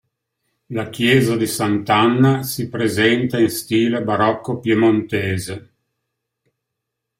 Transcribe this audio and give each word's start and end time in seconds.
La 0.75 0.89
chiesa 0.89 1.37
di 1.37 1.45
Sant'Anna 1.45 2.41
si 2.41 2.69
presenta 2.69 3.37
in 3.39 3.51
stile 3.51 4.01
barocco 4.01 4.59
piemontese. 4.59 5.73